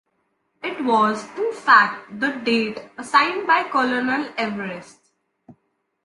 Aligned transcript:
It 0.63 0.83
was, 0.83 1.27
in 1.37 1.53
fact, 1.53 2.19
the 2.19 2.31
date 2.31 2.89
assigned 2.97 3.45
by 3.45 3.69
Colonel 3.69 4.31
Everest. 4.35 4.97